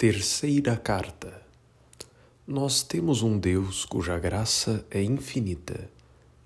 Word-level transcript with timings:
Terceira 0.00 0.76
carta. 0.76 1.42
Nós 2.46 2.84
temos 2.84 3.20
um 3.20 3.36
Deus 3.36 3.84
cuja 3.84 4.16
graça 4.16 4.86
é 4.92 5.02
infinita 5.02 5.90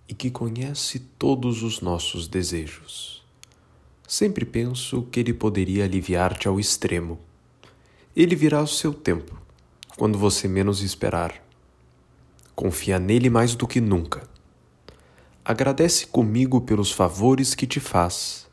e 0.09 0.15
que 0.15 0.31
conhece 0.31 0.99
todos 1.18 1.62
os 1.62 1.83
nossos 1.83 2.26
desejos. 2.26 3.23
Sempre 4.08 4.46
penso 4.46 5.02
que 5.02 5.20
Ele 5.20 5.34
poderia 5.34 5.84
aliviar-te 5.84 6.49
ao 6.49 6.58
extremo. 6.58 7.20
Ele 8.16 8.34
virá 8.34 8.61
ao 8.61 8.66
seu 8.66 8.95
tempo, 8.95 9.39
quando 9.98 10.16
você 10.16 10.48
menos 10.48 10.80
esperar. 10.80 11.46
Confia 12.55 12.98
nele 12.98 13.29
mais 13.29 13.55
do 13.55 13.69
que 13.69 13.82
nunca. 13.82 14.27
Agradece 15.45 16.07
comigo 16.07 16.62
pelos 16.62 16.91
favores 16.91 17.55
que 17.55 17.66
te 17.66 17.80
faz 17.80 18.50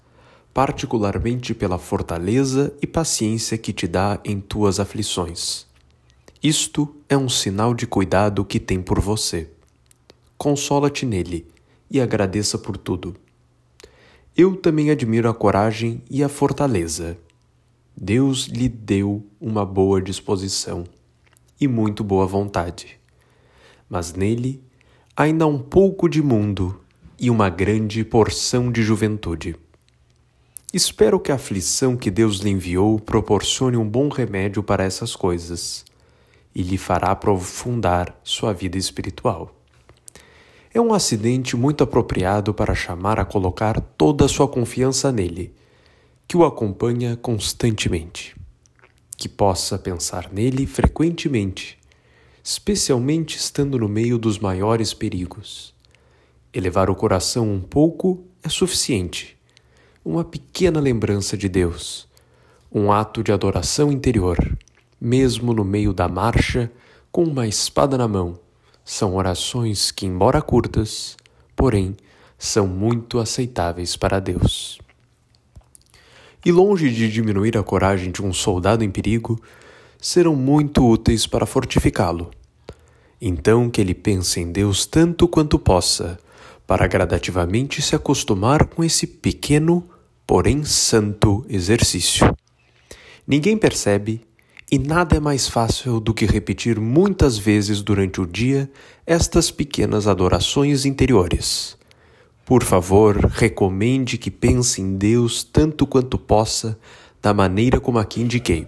particularmente 0.53 1.53
pela 1.53 1.77
fortaleza 1.77 2.73
e 2.81 2.87
paciência 2.87 3.57
que 3.57 3.71
te 3.71 3.87
dá 3.87 4.19
em 4.25 4.39
tuas 4.39 4.79
aflições. 4.79 5.67
Isto 6.41 6.95
é 7.07 7.17
um 7.17 7.29
sinal 7.29 7.73
de 7.73 7.85
cuidado 7.85 8.45
que 8.45 8.59
tem 8.59 8.81
por 8.81 8.99
você. 8.99 9.49
Consola-te 10.37 11.05
nele 11.05 11.45
e 11.91 11.99
agradeça 11.99 12.57
por 12.57 12.77
tudo. 12.77 13.15
Eu 14.37 14.55
também 14.55 14.89
admiro 14.89 15.29
a 15.29 15.33
coragem 15.33 16.01
e 16.09 16.23
a 16.23 16.29
fortaleza. 16.29 17.17
Deus 17.95 18.45
lhe 18.45 18.69
deu 18.69 19.25
uma 19.41 19.65
boa 19.65 20.01
disposição 20.01 20.85
e 21.59 21.67
muito 21.67 22.03
boa 22.03 22.25
vontade. 22.25 22.97
Mas 23.89 24.13
nele 24.13 24.63
ainda 25.15 25.43
há 25.43 25.47
um 25.47 25.59
pouco 25.59 26.07
de 26.07 26.21
mundo 26.21 26.79
e 27.19 27.29
uma 27.29 27.49
grande 27.49 28.05
porção 28.05 28.71
de 28.71 28.81
juventude. 28.81 29.57
Espero 30.71 31.19
que 31.19 31.31
a 31.31 31.35
aflição 31.35 31.97
que 31.97 32.11
Deus 32.11 32.37
lhe 32.37 32.51
enviou 32.51 32.99
proporcione 32.99 33.75
um 33.75 33.89
bom 33.89 34.07
remédio 34.07 34.61
para 34.61 34.83
essas 34.83 35.15
coisas 35.15 35.83
e 36.53 36.61
lhe 36.61 36.77
fará 36.77 37.09
aprofundar 37.09 38.15
sua 38.23 38.53
vida 38.53 38.77
espiritual. 38.77 39.59
É 40.71 40.79
um 40.79 40.93
acidente 40.93 41.57
muito 41.57 41.83
apropriado 41.83 42.53
para 42.53 42.75
chamar 42.75 43.19
a 43.19 43.25
colocar 43.25 43.81
toda 43.81 44.25
a 44.25 44.27
sua 44.27 44.47
confiança 44.47 45.11
nele, 45.11 45.55
que 46.27 46.37
o 46.37 46.45
acompanha 46.45 47.17
constantemente, 47.17 48.35
que 49.17 49.27
possa 49.27 49.75
pensar 49.75 50.31
nele 50.31 50.67
frequentemente, 50.67 51.79
especialmente 52.43 53.37
estando 53.37 53.79
no 53.79 53.89
meio 53.89 54.19
dos 54.19 54.37
maiores 54.37 54.93
perigos. 54.93 55.73
Elevar 56.53 56.91
o 56.91 56.95
coração 56.95 57.51
um 57.51 57.59
pouco 57.59 58.23
é 58.43 58.49
suficiente 58.49 59.38
uma 60.09 60.23
pequena 60.23 60.79
lembrança 60.79 61.37
de 61.37 61.47
Deus, 61.47 62.07
um 62.71 62.91
ato 62.91 63.21
de 63.21 63.31
adoração 63.31 63.91
interior, 63.91 64.57
mesmo 64.99 65.53
no 65.53 65.63
meio 65.63 65.93
da 65.93 66.07
marcha, 66.07 66.71
com 67.11 67.23
uma 67.23 67.45
espada 67.45 67.95
na 67.95 68.07
mão. 68.07 68.39
São 68.83 69.15
orações 69.15 69.91
que, 69.91 70.07
embora 70.07 70.41
curtas, 70.41 71.15
porém, 71.55 71.95
são 72.39 72.65
muito 72.65 73.19
aceitáveis 73.19 73.95
para 73.95 74.19
Deus. 74.19 74.79
E 76.43 76.51
longe 76.51 76.89
de 76.89 77.11
diminuir 77.11 77.55
a 77.55 77.61
coragem 77.61 78.11
de 78.11 78.23
um 78.23 78.33
soldado 78.33 78.83
em 78.83 78.89
perigo, 78.89 79.39
serão 80.01 80.35
muito 80.35 80.83
úteis 80.89 81.27
para 81.27 81.45
fortificá-lo. 81.45 82.31
Então 83.21 83.69
que 83.69 83.79
ele 83.79 83.93
pense 83.93 84.39
em 84.39 84.51
Deus 84.51 84.87
tanto 84.87 85.27
quanto 85.27 85.59
possa, 85.59 86.17
para 86.65 86.87
gradativamente 86.87 87.79
se 87.79 87.95
acostumar 87.95 88.65
com 88.65 88.83
esse 88.83 89.05
pequeno 89.05 89.87
porém 90.29 90.63
santo 90.63 91.43
exercício. 91.49 92.35
Ninguém 93.25 93.57
percebe 93.57 94.21
e 94.71 94.77
nada 94.77 95.17
é 95.17 95.19
mais 95.19 95.47
fácil 95.47 95.99
do 95.99 96.13
que 96.13 96.23
repetir 96.23 96.79
muitas 96.79 97.35
vezes 97.35 97.81
durante 97.81 98.21
o 98.21 98.27
dia 98.27 98.69
estas 99.07 99.49
pequenas 99.49 100.05
adorações 100.05 100.85
interiores. 100.85 101.75
Por 102.45 102.63
favor, 102.63 103.15
recomende 103.15 104.19
que 104.19 104.29
pense 104.29 104.79
em 104.79 104.97
Deus 104.97 105.43
tanto 105.43 105.87
quanto 105.87 106.15
possa, 106.15 106.77
da 107.19 107.33
maneira 107.33 107.79
como 107.79 107.97
aqui 107.97 108.21
indiquei. 108.21 108.67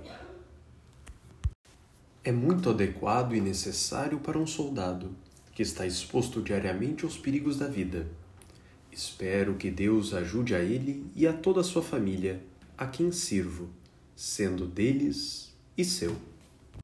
É 2.23 2.31
muito 2.31 2.71
adequado 2.71 3.35
e 3.35 3.39
necessário 3.39 4.17
para 4.17 4.39
um 4.39 4.47
soldado 4.47 5.11
que 5.53 5.61
está 5.61 5.85
exposto 5.85 6.41
diariamente 6.41 7.05
aos 7.05 7.19
perigos 7.19 7.59
da 7.59 7.67
vida 7.67 8.07
Espero 8.91 9.55
que 9.55 9.71
Deus 9.71 10.13
ajude 10.13 10.53
a 10.53 10.59
ele 10.59 11.05
e 11.15 11.25
a 11.25 11.31
toda 11.31 11.61
a 11.61 11.63
sua 11.63 11.81
família, 11.81 12.43
a 12.77 12.85
quem 12.85 13.11
sirvo, 13.11 13.69
sendo 14.15 14.65
deles 14.65 15.55
e 15.77 15.85
seu. 15.85 16.15